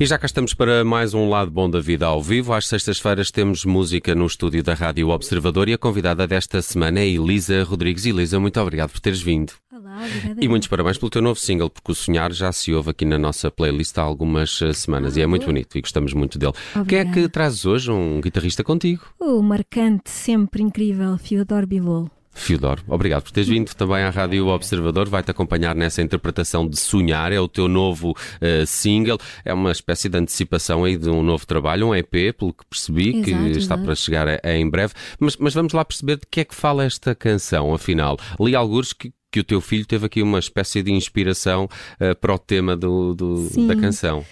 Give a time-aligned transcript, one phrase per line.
[0.00, 2.54] E já cá estamos para mais um lado bom da vida ao vivo.
[2.54, 7.06] Às sextas-feiras temos música no estúdio da Rádio Observador e a convidada desta semana é
[7.06, 8.06] Elisa Rodrigues.
[8.06, 9.52] Elisa, muito obrigado por teres vindo.
[9.70, 10.42] Olá, obrigada.
[10.42, 13.18] E muitos parabéns pelo teu novo single, porque o Sonhar já se ouve aqui na
[13.18, 16.54] nossa playlist há algumas eh, semanas e é muito bonito e gostamos muito dele.
[16.88, 17.90] Quem é que trazes hoje?
[17.90, 19.02] Um guitarrista contigo?
[19.20, 22.10] O marcante, sempre incrível, Fiodor Bivol.
[22.32, 25.08] Fiodor, obrigado por teres vindo também à Rádio Observador.
[25.08, 29.18] Vai-te acompanhar nessa interpretação de Sonhar, é o teu novo uh, single.
[29.44, 33.10] É uma espécie de antecipação aí de um novo trabalho, um EP, pelo que percebi,
[33.10, 33.82] Exato, que está exato.
[33.84, 34.94] para chegar a- a em breve.
[35.18, 38.16] Mas, mas vamos lá perceber de que é que fala esta canção, afinal.
[38.38, 41.64] Li alguns que, que o teu filho teve aqui uma espécie de inspiração
[42.00, 43.66] uh, para o tema do, do- Sim.
[43.66, 44.24] da canção.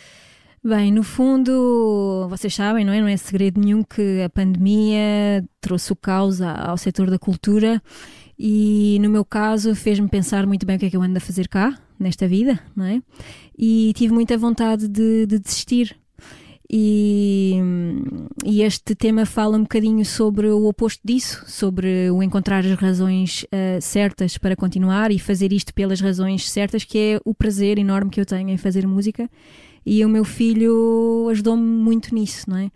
[0.63, 3.01] Bem, no fundo, vocês sabem, não é?
[3.01, 7.81] Não é segredo nenhum que a pandemia trouxe o caos ao setor da cultura
[8.37, 11.21] e, no meu caso, fez-me pensar muito bem o que é que eu ando a
[11.21, 13.01] fazer cá, nesta vida, não é?
[13.57, 15.97] E tive muita vontade de, de desistir.
[16.71, 17.55] E,
[18.45, 23.47] e este tema fala um bocadinho sobre o oposto disso, sobre o encontrar as razões
[23.51, 28.11] ah, certas para continuar e fazer isto pelas razões certas, que é o prazer enorme
[28.11, 29.31] que eu tenho em fazer música.
[29.85, 32.71] E o meu filho ajudou-me muito nisso, não é?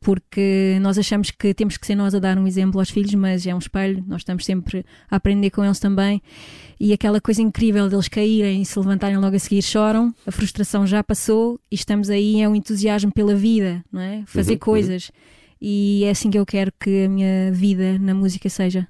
[0.00, 3.44] Porque nós achamos que temos que ser nós a dar um exemplo aos filhos, mas
[3.46, 6.22] é um espelho, nós estamos sempre a aprender com eles também.
[6.78, 10.86] E aquela coisa incrível deles caírem e se levantarem logo a seguir choram, a frustração
[10.86, 14.22] já passou e estamos aí, é um entusiasmo pela vida, não é?
[14.26, 15.10] Fazer Uhum, coisas.
[15.60, 18.86] E é assim que eu quero que a minha vida na música seja.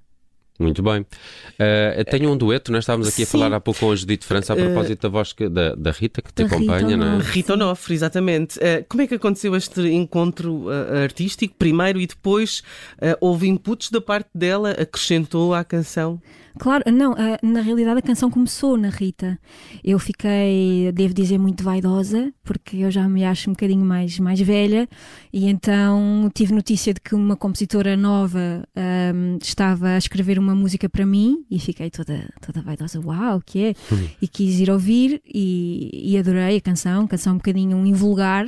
[0.59, 1.03] Muito bem.
[1.03, 3.31] Uh, tenho um dueto, nós estávamos aqui a Sim.
[3.39, 6.21] falar há pouco com a Judite França a propósito da voz que- da, da Rita,
[6.21, 7.23] que te Da Rita acompanha, não é?
[7.23, 8.59] Rita Onofre, exatamente.
[8.61, 11.55] Eh, como é que aconteceu este encontro eh, artístico?
[11.57, 12.63] Primeiro e depois
[13.01, 16.21] eh, houve inputs da parte dela, acrescentou à canção?
[16.59, 19.39] Claro, não, na realidade a canção começou na Rita.
[19.83, 24.41] Eu fiquei, devo dizer, muito vaidosa, porque eu já me acho um bocadinho mais, mais
[24.41, 24.89] velha,
[25.33, 30.89] e então tive notícia de que uma compositora nova ahm, estava a escrever uma música
[30.89, 33.75] para mim, e fiquei toda, toda vaidosa, uau, o que é?
[34.21, 38.47] E quis ir ouvir, e, e adorei a canção, canção um bocadinho invulgar,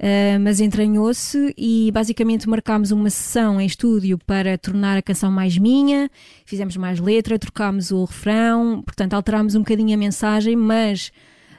[0.00, 5.58] Uh, mas entranhou-se e basicamente marcámos uma sessão em estúdio para tornar a canção mais
[5.58, 6.10] minha,
[6.46, 11.12] fizemos mais letra, trocámos o refrão, portanto alterámos um bocadinho a mensagem, mas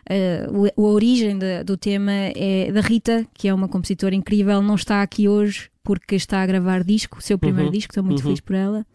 [0.10, 4.62] uh, o- a origem da- do tema é da Rita, que é uma compositora incrível,
[4.62, 8.04] não está aqui hoje porque está a gravar disco, o seu primeiro Uhum, disco, estou
[8.04, 8.24] muito uhum.
[8.26, 8.86] feliz por ela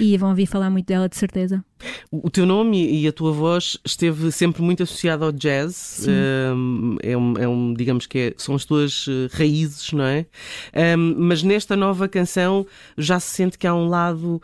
[0.00, 1.62] e vão ouvir falar muito dela de certeza.
[2.10, 6.06] O teu nome e a tua voz esteve sempre muito associado ao jazz.
[6.08, 10.24] Um, é, um, é um, digamos que é- são as tuas eh, raízes, não é?
[10.96, 12.66] Um, mas nesta nova canção
[12.96, 14.40] já se sente que há um lado.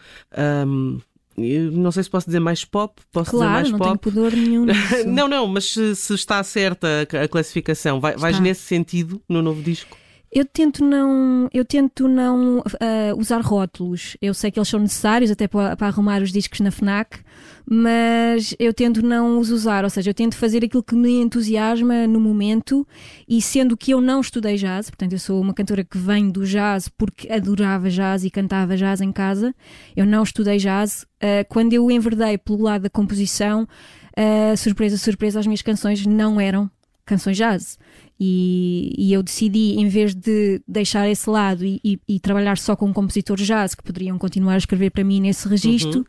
[1.36, 4.02] Não sei se posso dizer mais pop, posso dizer Claro, mais não tenho pop.
[4.10, 4.66] pudor nenhum.
[5.06, 9.62] Não, não, mas se, se está certa a, classificação, vai, vais nesse sentido no novo
[9.62, 9.96] disco?
[10.36, 14.18] Eu tento não, eu tento não ah, usar rótulos.
[14.20, 17.20] Eu sei que eles são necessários até para, para arrumar os discos na FNAC,
[17.64, 22.06] mas eu tento não os usar, ou seja, eu tento fazer aquilo que me entusiasma
[22.06, 22.86] no momento
[23.26, 26.44] e sendo que eu não estudei jazz, portanto eu sou uma cantora que vem do
[26.44, 29.54] jazz porque adorava jazz e cantava jazz em casa,
[29.96, 31.06] eu não estudei jazz.
[31.18, 33.66] ah, quando eu enverdei pelo lado da composição,
[34.14, 36.70] ah, surpresa, surpresa, as minhas canções não eram
[37.06, 37.78] canções jazz.
[38.18, 42.74] E, e eu decidi, em vez de deixar esse lado e, e- e trabalhar só
[42.74, 46.06] com compositores jazz que poderiam continuar a escrever para mim nesse registro,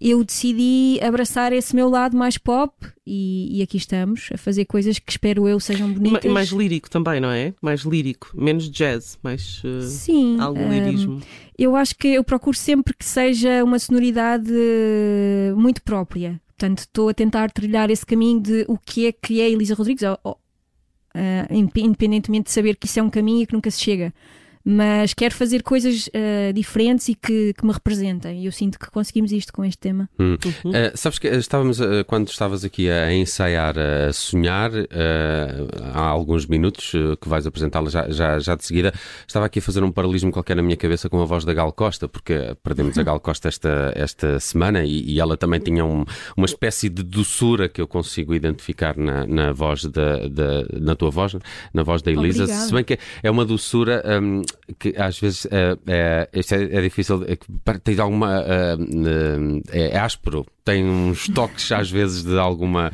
[0.00, 2.74] eu decidi abraçar esse meu lado mais pop
[3.06, 6.30] e, e aqui estamos a fazer coisas que espero eu sejam bonitas.
[6.30, 7.54] mais lírico também, não é?
[7.62, 11.20] Mais lírico, menos jazz, mais uh, Sim, algum lirismo.
[11.56, 14.50] eu acho que eu procuro sempre que seja uma sonoridade
[15.56, 16.40] muito própria.
[16.56, 20.02] Portanto, estou a tentar trilhar esse caminho de o que é que é Elisa Rodrigues,
[20.22, 20.36] ou-
[21.50, 24.12] inde- independentemente de saber que isso é um caminho e que nunca se chega.
[24.64, 28.42] Mas quero fazer coisas ah, diferentes e que, que me representem.
[28.42, 30.08] E eu sinto que conseguimos isto com este tema.
[30.18, 30.36] Hum.
[30.64, 30.70] Uhum.
[30.70, 34.84] Uh, sabes que estávamos, uh, quando estavas aqui a ensaiar, a sonhar, uh,
[35.92, 38.92] há alguns minutos uh, que vais apresentá-la já, já, já de seguida,
[39.26, 41.72] estava aqui a fazer um paralelismo qualquer na minha cabeça com a voz da Gal
[41.72, 46.04] Costa, porque perdemos a Gal Costa esta, esta semana e, e ela também tinha um-
[46.36, 51.10] uma espécie de doçura que eu consigo identificar na, na voz da, da- na tua
[51.10, 51.36] voz,
[51.72, 52.66] na voz da Elisa, Obrigada.
[52.66, 54.42] se bem que é uma doçura, um,
[54.78, 57.36] que às vezes é, é, é, é difícil, é,
[57.78, 58.40] tens alguma.
[58.40, 62.90] Uh, é, áspero, tem uns toques às vezes de alguma.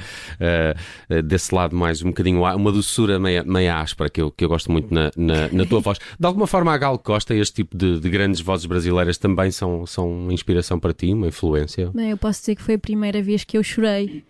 [1.25, 2.43] Desse lado mais um bocadinho.
[2.43, 5.81] uma doçura meia, meia áspera que eu, que eu gosto muito na, na, na tua
[5.81, 5.99] voz.
[6.19, 9.51] De alguma forma, a Gal Costa e este tipo de, de, grandes vozes brasileiras também
[9.51, 11.91] são, são uma inspiração para ti, uma influência?
[11.95, 14.25] Bem, eu posso dizer que foi a primeira vez que eu chorei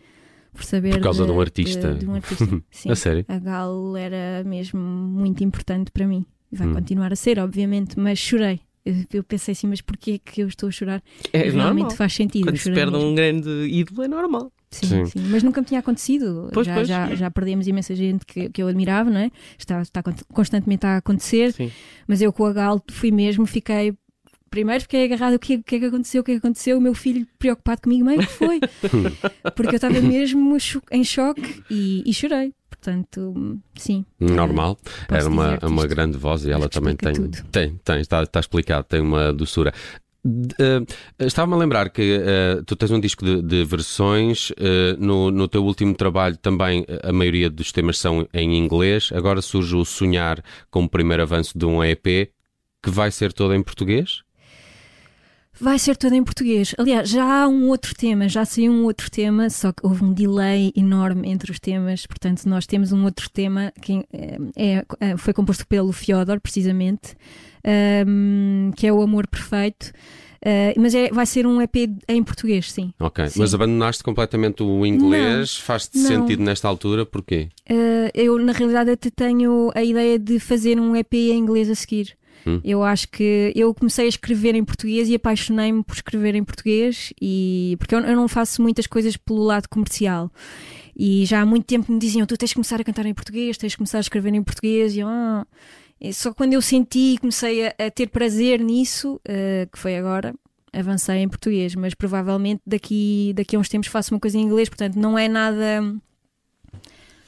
[0.53, 0.94] por saber.
[0.94, 1.94] Por causa de, de um artista.
[1.94, 2.62] De, de um artista.
[2.88, 3.25] A sério?
[3.29, 6.25] A Gal era mesmo muito importante para mim.
[6.52, 6.75] E vai hum.
[6.75, 8.61] continuar a ser, obviamente, mas chorei.
[9.12, 11.02] Eu pensei assim, mas porquê que eu estou a chorar?
[11.32, 11.91] É Realmente normal.
[11.91, 12.44] faz sentido.
[12.44, 13.08] Quando se perde mesmo.
[13.08, 14.52] um grande ídolo, é normal.
[14.70, 16.49] Sim, sim, sim, mas nunca me tinha acontecido.
[16.52, 16.88] Pois, já, pois.
[16.88, 19.31] Já, já perdemos imensa gente que, que eu admirava, não é?
[19.58, 20.02] Está, está
[20.32, 21.52] constantemente a acontecer.
[21.52, 21.70] Sim.
[22.06, 23.94] Mas eu com a Gal fui mesmo, fiquei
[24.50, 26.76] primeiro fiquei agarrado, o que, o que é que aconteceu, o que é que aconteceu,
[26.76, 28.61] o meu filho preocupado comigo, mãe, o que foi?
[29.55, 30.56] Porque eu estava mesmo
[30.91, 32.53] em choque e, e, chorei.
[32.81, 34.06] Portanto, sim.
[34.19, 34.79] Normal.
[35.09, 37.12] Era uma, uma grande voz e ela também tem,
[37.53, 39.73] tem, tem, está, está explicado, tem uma doçura.
[40.25, 40.87] Uh,
[41.19, 45.47] Estava-me a lembrar que uh, tu tens um disco de, de versões, uh, no, no
[45.47, 50.43] teu último trabalho também a maioria dos temas são em inglês, agora surge o Sonhar
[50.71, 52.32] como primeiro avanço de um EP
[52.82, 54.23] que vai ser todo em português?
[55.61, 56.75] Vai ser todo em português.
[56.79, 60.12] Aliás, já há um outro tema, já saiu um outro tema, só que houve um
[60.12, 62.07] delay enorme entre os temas.
[62.07, 67.15] Portanto, nós temos um outro tema que é, é, é foi composto pelo Fyodor, precisamente,
[68.07, 69.93] um, que é o Amor Perfeito.
[70.41, 71.77] Uh, mas é, vai ser um EP
[72.09, 72.95] em português, sim.
[72.99, 73.39] Ok, sim.
[73.39, 75.59] mas abandonaste completamente o inglês?
[75.59, 77.05] Faz-te sentido nesta altura?
[77.05, 77.51] Porquê?
[77.71, 81.75] Uh, eu, na realidade, até tenho a ideia de fazer um EP em inglês a
[81.75, 82.17] seguir.
[82.47, 82.61] Hum.
[82.65, 87.13] Eu acho que eu comecei a escrever em português e apaixonei-me por escrever em português
[87.21, 90.31] e porque eu, eu não faço muitas coisas pelo lado comercial.
[90.97, 93.57] E já há muito tempo me diziam: tu tens de começar a cantar em português,
[93.57, 94.95] tens de começar a escrever em português.
[94.95, 95.47] E eu, ah.
[96.13, 100.35] só quando eu senti e comecei a, a, ter prazer nisso, uh, que foi agora,
[100.73, 101.75] avancei em português.
[101.75, 105.29] Mas provavelmente daqui, daqui a uns tempos faço uma coisa em inglês, portanto não é
[105.29, 105.83] nada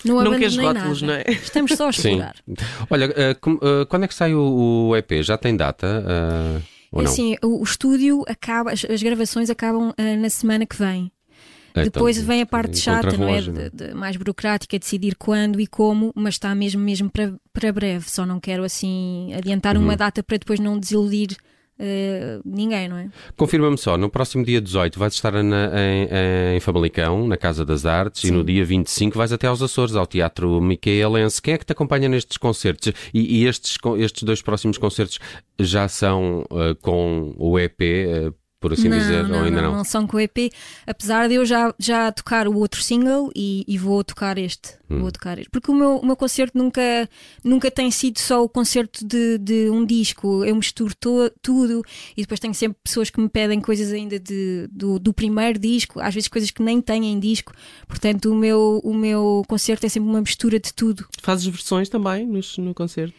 [0.05, 1.25] não, não queres rótulos, não é?
[1.29, 2.37] Estamos só a explorar.
[2.37, 2.55] Sim.
[2.91, 5.23] Olha, uh, uh, quando é que sai o, o EP?
[5.23, 6.05] Já tem data?
[6.07, 6.63] Uh,
[6.93, 11.11] ou assim, o, o, estúdio acaba, as, as gravações acabam na semana que vem.
[11.73, 13.41] Então, Depois vem a parte chata, não é?
[13.41, 18.11] De, de, mais burocrática, decidir quando e como, mas está mesmo mesmo para, para breve.
[18.11, 19.85] Só não quero assim adiantar uhum.
[19.85, 21.35] uma data para depois não desiludir
[21.79, 23.09] Uh, ninguém, não é?
[23.37, 27.85] Confirma-me só, no próximo dia 18 vais estar na, em, em Famalicão, na Casa das
[27.87, 28.29] Artes, Sim.
[28.29, 31.43] e no dia 25 vais até aos Açores, ao Teatro Micaelense.
[31.43, 32.93] Quem é que te acompanha nestes concertos?
[33.13, 35.19] E, e estes, estes dois próximos concertos
[35.59, 39.71] já são uh, com o EP, uh, por assim não, dizer, não, ou ainda não?
[39.73, 40.53] Não, não são com o EP,
[40.87, 44.77] apesar de eu já, já tocar o outro single e, e vou tocar este.
[44.89, 45.01] Hum.
[45.01, 45.51] Vou tocar este.
[45.51, 47.09] Porque o meu, o meu concerto nunca,
[47.43, 50.45] nunca tem sido só o concerto de, de um disco.
[50.45, 51.83] Eu misturo to, tudo
[52.17, 55.99] e depois tenho sempre pessoas que me pedem coisas ainda de, do, do primeiro disco,
[56.01, 57.53] às vezes coisas que nem têm em disco.
[57.89, 61.05] Portanto, o meu, o meu concerto é sempre uma mistura de tudo.
[61.21, 63.15] Fazes versões também no, no concerto?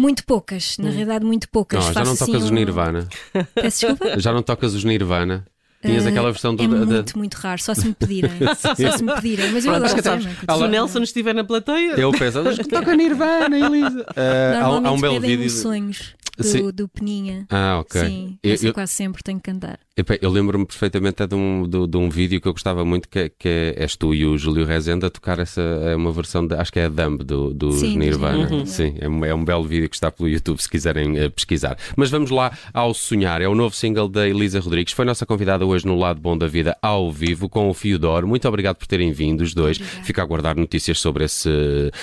[0.00, 0.92] Muito poucas, na hum.
[0.92, 1.84] realidade, muito poucas.
[1.84, 3.08] Não, já não tocas assim os Nirvana.
[3.54, 4.16] Peço desculpa?
[4.18, 5.44] Já não tocas os Nirvana.
[5.82, 6.62] Tinhas uh, aquela versão do.
[6.62, 8.30] É muito, muito raro, só se me pedirem.
[8.56, 9.52] só se me pedirem.
[9.52, 10.02] Mas eu Pronto, adoro.
[10.02, 12.00] Sabes, se o Nelson estiver na plateia.
[12.00, 14.06] Eu penso, toca Nirvana, Elisa.
[14.10, 15.50] Uh, há, há um belo vídeo.
[15.50, 17.46] sonhos do, do Peninha.
[17.50, 18.00] Ah, ok.
[18.00, 19.78] Sim, eu, eu quase sempre tenho que cantar.
[19.96, 23.28] Eu lembro-me perfeitamente de um, de, de, um vídeo que eu gostava muito, que, é,
[23.28, 26.54] que é, és tu e o Júlio Rezende a tocar essa, é uma versão, de,
[26.54, 28.48] acho que é a Dumb do, do Sim, Nirvana.
[28.50, 28.64] Uhum.
[28.64, 31.76] Sim, é um, é um belo vídeo que está pelo YouTube se quiserem uh, pesquisar.
[31.96, 35.66] Mas vamos lá ao Sonhar, é o novo single da Elisa Rodrigues, foi nossa convidada
[35.66, 38.24] hoje no Lado Bom da Vida ao vivo com o Fiodor.
[38.26, 39.76] Muito obrigado por terem vindo, os dois.
[39.76, 40.04] Obrigada.
[40.04, 41.50] Fico a aguardar notícias sobre, esse,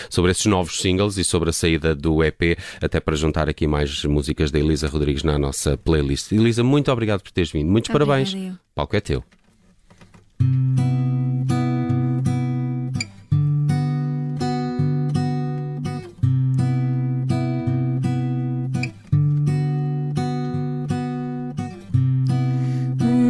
[0.09, 4.03] sobre esses novos singles e sobre a saída do EP, até para juntar aqui mais
[4.03, 6.33] músicas da Elisa Rodrigues na nossa playlist.
[6.33, 7.76] Elisa, muito obrigado por teres vindo.
[7.77, 8.33] Muitos Obrigada parabéns.
[8.33, 8.53] Eu.
[8.53, 9.23] O palco é teu.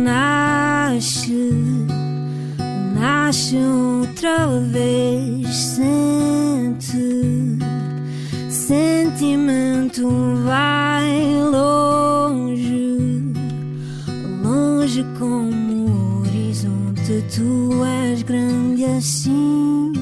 [0.06, 1.51] Nasce,
[2.96, 6.98] nasce outra vez, sente,
[8.50, 10.08] sentimento
[10.46, 11.26] vai
[14.98, 19.94] longe como o horizonte, tu és grande assim.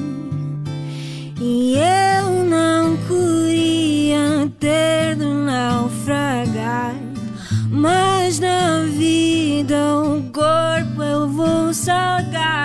[1.40, 6.94] E eu não queria ter de naufragar,
[7.70, 12.55] mas na vida o corpo eu vou salgar.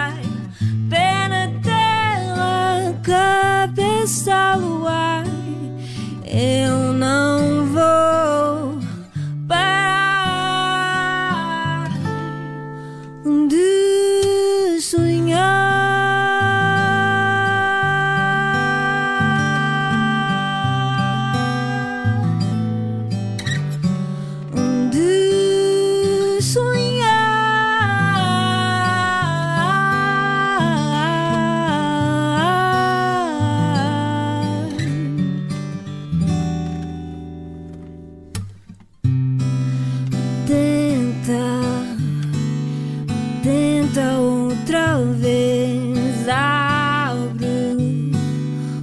[45.22, 47.48] Vez abro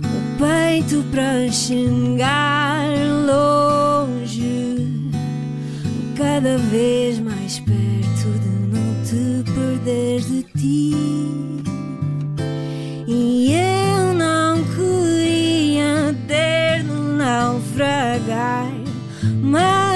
[0.04, 2.88] o peito para chegar
[3.26, 5.10] longe,
[6.16, 10.94] cada vez mais perto de não te perderes de ti.
[13.06, 18.70] E eu não queria ter de naufragar,
[19.42, 19.87] mas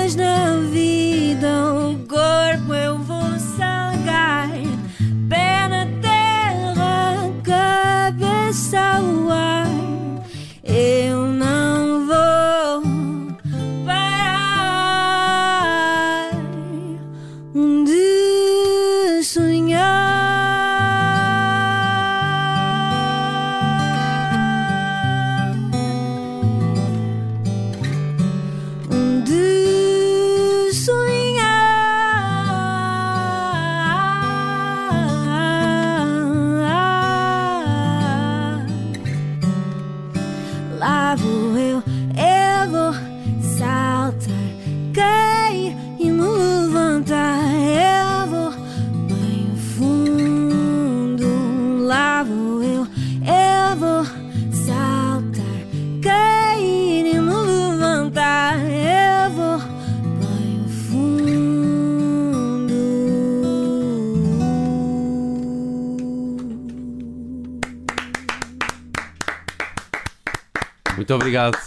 [70.96, 71.58] Muito obrigado.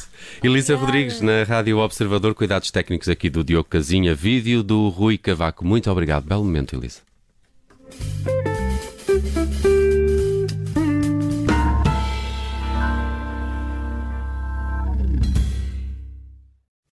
[0.44, 5.65] Elisa Rodrigues, na Rádio Observador, cuidados técnicos aqui do Diogo Casinha, vídeo do Rui Cavaco.
[5.65, 6.25] Muito obrigado.
[6.25, 7.01] Belo momento, Elisa.